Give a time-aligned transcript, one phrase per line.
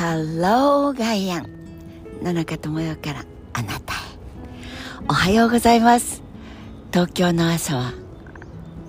[0.00, 1.46] ハローガイアン
[2.22, 3.22] 野中智代から
[3.52, 3.96] あなたへ。
[5.06, 6.22] おはようございます。
[6.90, 7.92] 東京の朝は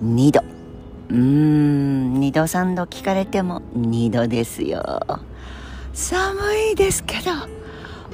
[0.02, 0.40] 2度。
[0.40, 4.82] うーん2度3度聞かれても2度ですよ。
[5.92, 6.38] 寒
[6.72, 7.30] いですけど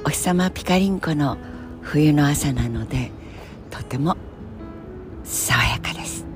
[0.05, 1.39] お日様ピカリンコの
[1.83, 3.13] 冬の朝なので
[3.71, 4.17] とても
[5.23, 6.27] 爽やかです。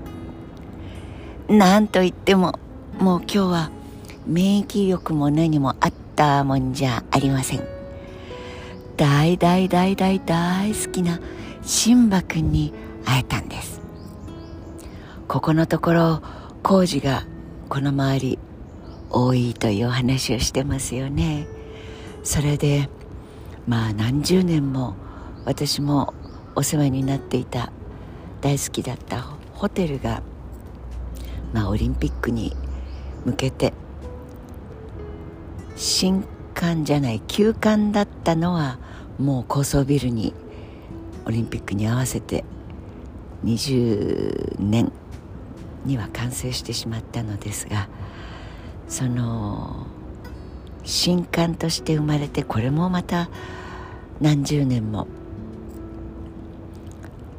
[1.49, 2.61] なんといっても
[3.01, 3.71] もう今日は
[4.27, 7.67] 免疫力も何もあったもんじゃありません。
[8.97, 11.21] 大大大大大好きな
[11.63, 12.73] シンバくんに
[13.05, 13.81] 会えたんです。
[15.29, 16.23] ここのところ
[16.63, 17.25] 工事が
[17.69, 18.39] この周り
[19.11, 21.47] 多いという話をしてますよね。
[22.23, 22.89] それで
[23.67, 24.95] まあ何十年も
[25.45, 26.15] 私も
[26.55, 27.73] お世話になっていた
[28.41, 29.23] 大好きだった
[29.55, 30.23] ホテルが、
[31.53, 32.55] まあ、オリンピックに
[33.25, 33.73] 向けて
[35.83, 38.79] 新館じゃない休館だったのは
[39.19, 40.33] もう高層ビルに
[41.27, 42.45] オリンピックに合わせて
[43.45, 44.93] 20年
[45.85, 47.89] には完成してしまったのですが
[48.87, 49.89] その
[50.85, 53.29] 新館として生まれてこれもまた
[54.21, 55.09] 何十年も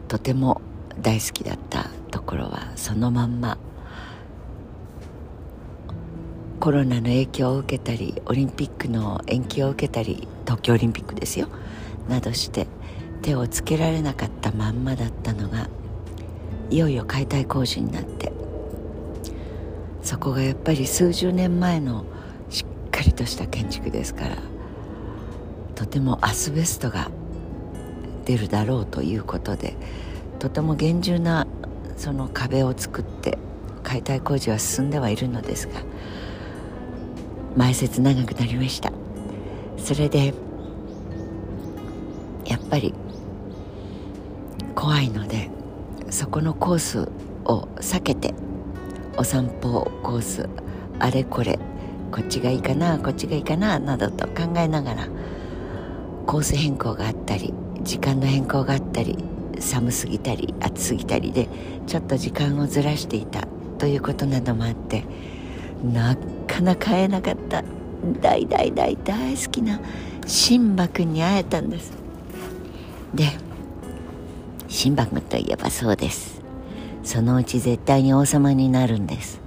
[0.10, 0.60] とても
[1.02, 3.58] 大好きだったところはそのまんま
[6.64, 11.50] コロナの影響を受けたりオリンピックの延期を受けたり東京オリンピックですよ。
[12.08, 12.68] などして
[13.22, 15.68] 手をつけられなかったまんまだったのが
[16.70, 18.32] いよいよ解体工事になって。
[20.04, 22.06] そこがやっぱり数十年前の
[22.50, 24.38] しっかりとした建築ですから
[25.76, 27.12] とてもアスベストが
[28.24, 29.76] 出るだろうということで
[30.40, 31.46] とても厳重な
[31.98, 33.38] その壁を作って
[33.84, 35.74] 解体工事は進んではいるのですが
[37.56, 38.92] 前説長くなりました。
[39.78, 40.34] それで
[42.46, 42.94] やっぱり
[44.76, 45.50] 怖いので
[46.10, 47.10] そこのコース
[47.46, 48.34] を避けて
[49.18, 50.50] お散歩コース
[51.00, 51.60] あれこれ
[52.12, 55.08] こっちがいいかなこっちがいいかななどと考えながら
[56.26, 59.18] コース変更があったり時間の変更があったり
[59.60, 61.50] 寒すぎたり暑すぎたりで
[61.88, 63.48] ちょっと時間をずらしていた
[63.78, 65.04] ということなどもあって
[65.84, 66.16] な
[66.48, 67.64] かなか会えなかった。
[68.22, 69.80] 大大大大好きな
[70.26, 71.94] シンバ君に会えたんです。
[73.14, 73.30] で
[74.68, 76.42] シンバ君といえばそうです。
[77.04, 79.42] そのうち絶対に王様になるんです。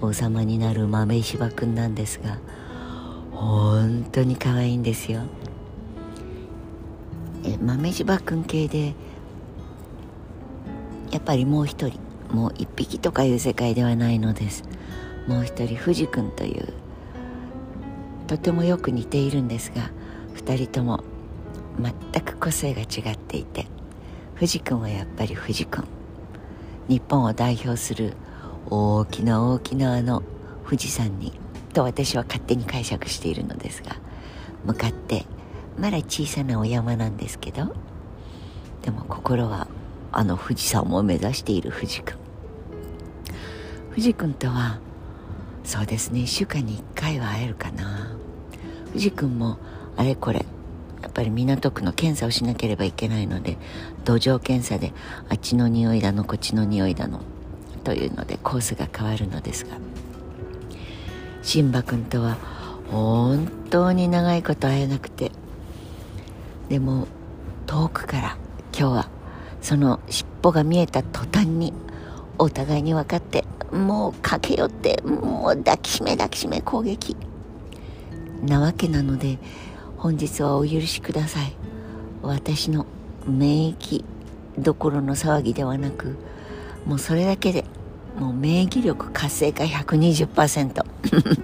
[0.00, 2.38] 王様になる豆石場君なんですが
[3.32, 5.22] 本当に可愛いんですよ。
[7.44, 8.94] え豆柴君系で
[11.10, 11.98] やっぱりもう一人
[12.30, 14.64] もう一匹とかいう世界ではないのです。
[15.26, 16.72] もう一人藤君という
[18.26, 19.90] とてもよく似ているんですが
[20.34, 21.04] 二人とも
[21.78, 23.66] 全く個性が違っていて
[24.34, 25.84] 藤君はやっぱり藤君。
[26.88, 28.14] 日本を代表する
[28.70, 30.22] 大きな大きなあの
[30.64, 31.32] 富士山に
[31.72, 33.96] と私は勝手に解釈しているのですが
[34.64, 35.26] 向かって
[35.78, 37.74] まだ小さなお山なんですけど
[38.82, 39.66] でも心は
[40.12, 42.16] あの富士山を目指している藤君。
[43.90, 44.78] 藤君とは
[45.66, 46.20] そうですね。
[46.20, 48.16] 1週間に1回は会えるかな。
[48.92, 49.58] 藤君も
[49.96, 50.46] あれこれ
[51.02, 53.58] やっぱり港区の検査をしなければいけないので
[54.04, 54.92] 土壌検査で
[55.28, 57.20] あっちの匂いだのこっちの匂いだの
[57.84, 59.76] というのでコースが変わるのですが。
[61.42, 62.36] シンバ君とは
[62.90, 65.32] 本当に長いこと会えなくて。
[66.68, 67.06] でも
[67.66, 68.36] 遠くから
[68.76, 69.08] 今日は
[69.60, 71.72] その尻尾が見えた途端に
[72.38, 77.16] お互いに分かってもう駆け寄ってもう抱きしめ抱きしめ攻撃。
[78.42, 79.38] なわけなので
[79.96, 81.56] 本日はお許しください。
[82.22, 82.86] 私の
[83.26, 84.04] 免疫
[84.58, 86.16] どころの騒ぎではなく
[86.84, 87.64] もうそれだけで
[88.18, 90.84] もう免疫力活性化120%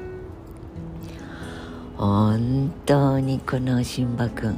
[1.96, 4.56] 本当にこのシンバ君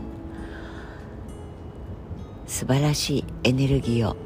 [2.46, 4.16] 素晴らしいエネルギーを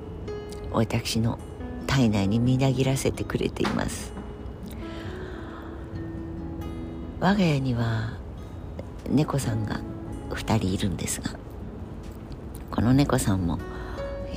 [0.73, 1.39] 私の
[1.89, 4.13] 体内にみなぎらせてくれています。
[7.19, 8.17] 我が家には
[9.11, 9.81] 猫さんが
[10.31, 11.33] 2人いるんですが
[12.71, 13.59] この猫さんも、
[14.33, 14.37] え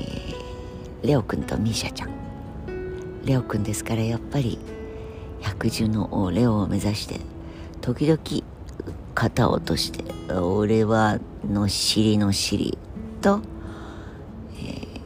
[1.03, 2.09] ー、レオくんとミーシャちゃん。
[3.23, 4.57] レオくんですからやっぱり
[5.41, 7.19] 百獣の王レオを目指して
[7.81, 8.19] 時々
[9.13, 10.03] 肩を落として
[10.33, 12.79] 「俺はのっしりのっしり」
[13.21, 13.41] と、
[14.57, 14.97] えー、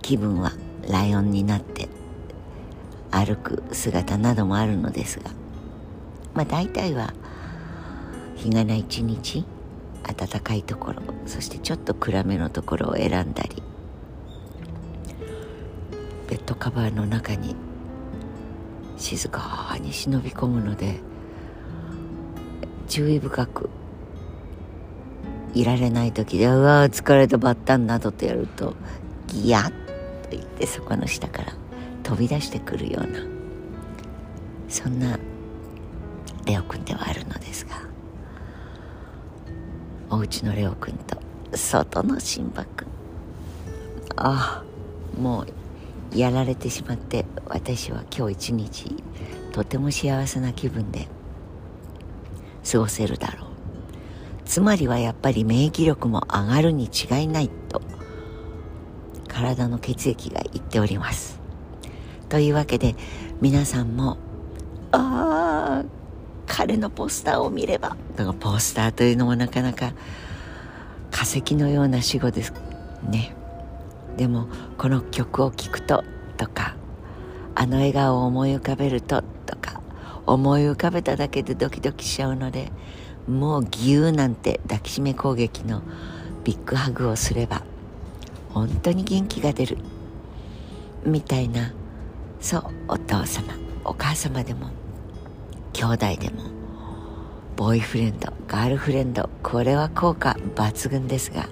[0.00, 0.52] 気分は
[0.90, 1.88] ライオンになって
[3.10, 5.30] 歩く姿などもあるのですが
[6.34, 7.12] まあ大体は
[8.36, 9.44] 日がな一日
[10.02, 13.62] 暖かいところそしてちょっと暗めのところを選んだり
[16.28, 17.54] ベッドカバーの中に
[18.96, 21.00] 静かに忍び込むので
[22.88, 23.70] 注意深く
[25.54, 28.74] いられない時で「うわ疲れたバッタン」などとやると
[29.28, 29.83] ギヤッ
[30.24, 31.52] と言ってそこの下から
[32.02, 33.20] 飛び出してくるような
[34.68, 35.18] そんな
[36.46, 37.82] レオくんではあるのですが
[40.10, 41.18] お家のレオくんと
[41.54, 42.88] 外のシンバくん
[44.16, 45.42] ああも
[46.12, 48.96] うやられてしまって私は今日一日
[49.52, 51.08] とても幸せな気分で
[52.70, 53.54] 過ごせるだろう。
[54.44, 57.80] つまりはやっぱり免疫力も上がるに違いないと。
[59.34, 61.40] 体の血液が言っております。
[62.28, 62.94] というわけで
[63.40, 64.16] 皆さんも
[64.92, 65.84] ああ
[66.46, 67.96] 彼のポスターを見れば。
[68.16, 69.92] だかポスターというのもなかなか
[71.10, 72.52] 化石のような死後です。
[73.10, 73.34] ね。
[74.16, 74.46] でも
[74.78, 76.04] この曲を聴くと
[76.36, 76.76] とか
[77.56, 79.80] あの笑顔を思い浮かべるととか
[80.26, 82.70] 思い浮かべただけでドキドキしちゃうので
[83.26, 85.82] もうギューなんて抱きしめ攻撃の
[86.44, 87.64] ビッグハグをすれば
[88.54, 89.78] 本当に元気が出る。
[91.04, 91.74] みたいな。
[92.40, 93.52] そうお父様。
[93.84, 94.70] お母様でも。
[95.72, 96.44] 兄弟でも。
[97.56, 99.28] ボーイフレンドガールフレンド。
[99.42, 101.48] これは効果抜群ですが。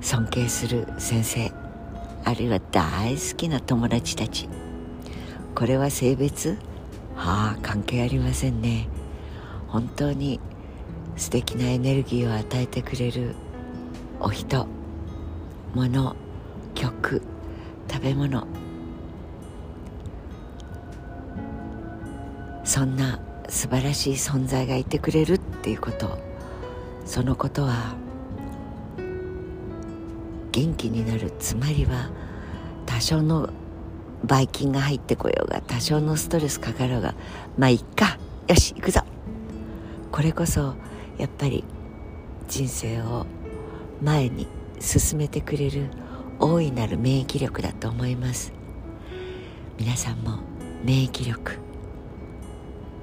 [0.00, 1.52] 尊敬する先生。
[2.24, 4.48] あるいは大好きな友達たち。
[5.54, 6.58] これは性別？
[7.14, 8.88] はあ関係ありませんね。
[9.68, 10.40] 本当に
[11.16, 13.36] 素敵なエネルギーを与えてくれる
[14.18, 14.66] お人。
[15.74, 16.16] 物
[16.74, 17.22] 曲
[17.90, 18.46] 食べ物。
[22.64, 26.18] そんな素晴らしい存在がいてくれるっていうこと。
[27.04, 27.94] そのことは
[30.52, 31.32] 元気になる。
[31.38, 32.10] つまりは
[32.86, 33.50] 多少の
[34.24, 37.14] ばい菌が入ってこようが多少のストレスかかろうが
[37.58, 38.18] まあいっか。
[38.48, 39.00] よし行くぞ。
[40.10, 40.74] これこそ
[41.18, 41.64] やっぱり
[42.48, 43.26] 人生を
[44.02, 44.46] 前に
[44.82, 45.88] 進めてくれる
[46.40, 48.52] 大いなる免疫力だと思います。
[49.78, 50.40] 皆さんも
[50.84, 51.58] 免疫力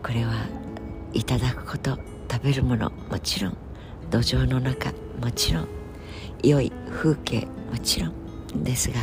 [0.04, 0.34] これは
[1.14, 1.98] いただくこと
[2.32, 3.58] 食べるものもちろん
[4.12, 4.92] 土壌の中
[5.22, 5.68] もちろん
[6.44, 8.96] 良い風景もちろんですが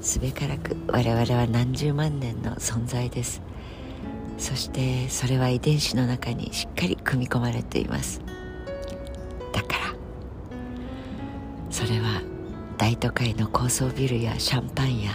[0.00, 3.40] すべからく我々は何十万年の存在です。
[4.36, 8.20] そしてそれは遺伝子の中にしっかり組み込まれています。
[11.84, 12.22] それは
[12.78, 15.10] 大都会の高層ビルやシャンパンや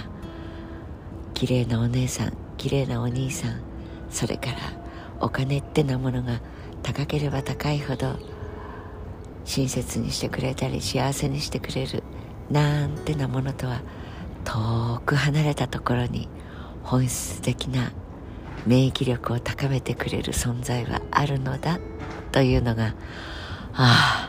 [1.34, 3.60] 綺麗なお姉さん綺麗なお兄さん
[4.12, 4.58] それから
[5.20, 6.40] お金ってなものが
[6.84, 8.18] 高ければ高いほど
[9.46, 12.04] 親切にしてくれたり幸せにしてくれる
[12.52, 13.82] なんてなものとは
[14.44, 16.30] 遠く離れたところに
[16.84, 17.92] 本質的な
[18.68, 21.80] 免疫力を高めてくれる存在はあるのだ
[22.32, 22.94] というのが
[23.74, 24.29] あ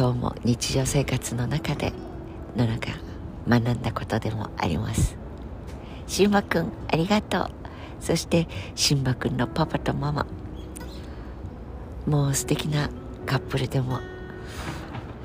[0.00, 1.92] 今日も日常生活の中で
[2.56, 2.88] の中
[3.46, 5.18] 学んだことでもあります。
[6.06, 7.50] しんばくんありがとう。
[8.00, 10.26] そしてシンバくんのパパとママ。
[12.06, 12.88] もう素敵な
[13.26, 13.96] カップルでも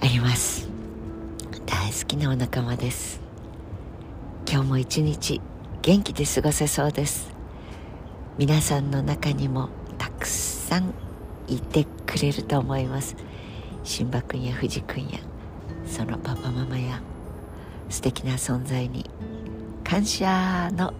[0.02, 0.68] あります。
[1.66, 3.22] 大好きなお仲間です。
[4.46, 5.40] 今日も一日
[5.84, 7.34] 元気で過ごせそうです。
[8.38, 10.94] 皆さんの中にもたくさん
[11.48, 13.16] いてくれると思います。
[13.86, 15.20] 新馬くんや藤くんや
[15.86, 17.00] そのパパママや
[17.90, 19.10] 素敵な存在に
[19.84, 20.94] 感謝の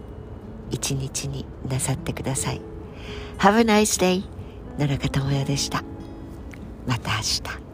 [0.70, 2.60] 一日になさってください。
[3.38, 4.24] Have a nice day
[4.78, 5.82] 野中智也でした。
[6.86, 7.65] また明日。